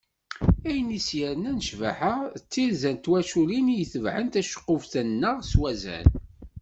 [0.67, 6.07] Ayen i as-yernan ccbaḥa d tirza n twaculin i itebɛen taceqquft-nneɣ s wazal.